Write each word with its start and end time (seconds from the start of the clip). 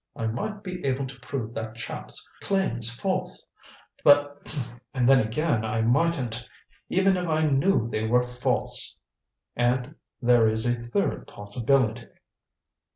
I 0.15 0.25
might 0.25 0.63
be 0.63 0.83
able 0.83 1.05
to 1.05 1.19
prove 1.19 1.53
that 1.53 1.75
chap's 1.75 2.27
claims 2.41 2.89
false 2.91 3.45
and 4.03 5.07
then 5.07 5.19
again 5.19 5.63
I 5.63 5.83
mightn't, 5.83 6.43
even 6.89 7.17
if 7.17 7.27
I 7.27 7.43
knew 7.43 7.87
they 7.87 8.07
were 8.07 8.23
false. 8.23 8.95
And 9.55 9.93
there 10.19 10.49
is 10.49 10.65
a 10.65 10.73
third 10.89 11.27
possibility." 11.27 12.07